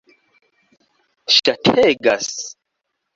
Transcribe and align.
ŝategas 1.35 2.33